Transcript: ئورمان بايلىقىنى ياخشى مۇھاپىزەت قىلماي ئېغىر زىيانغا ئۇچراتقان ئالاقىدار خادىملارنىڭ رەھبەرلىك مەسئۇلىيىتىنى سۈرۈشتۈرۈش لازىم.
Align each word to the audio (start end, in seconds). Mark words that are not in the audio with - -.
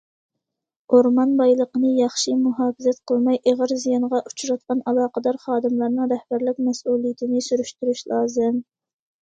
ئورمان 0.93 1.33
بايلىقىنى 1.41 1.91
ياخشى 1.97 2.33
مۇھاپىزەت 2.45 2.97
قىلماي 3.11 3.39
ئېغىر 3.51 3.75
زىيانغا 3.83 4.23
ئۇچراتقان 4.31 4.83
ئالاقىدار 4.93 5.39
خادىملارنىڭ 5.45 6.11
رەھبەرلىك 6.15 6.63
مەسئۇلىيىتىنى 6.71 7.47
سۈرۈشتۈرۈش 7.51 8.05
لازىم. 8.15 8.61